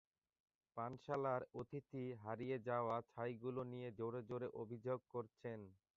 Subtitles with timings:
[0.77, 5.59] পানশালার অতিথি হারিয়ে যাওয়া ছাইগুলো নিয়ে জোরে জোরে অভিযোগ করছেন।